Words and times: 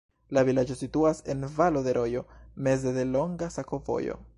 La 0.35 0.43
vilaĝo 0.47 0.77
situas 0.79 1.21
en 1.35 1.47
valo 1.59 1.85
de 1.89 1.95
rojo, 2.01 2.27
meze 2.69 2.97
de 3.01 3.09
longa 3.15 3.55
sakovojo. 3.59 4.25